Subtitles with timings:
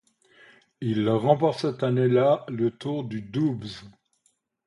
[0.81, 3.67] Il remporte cette année-là le Tour du Doubs.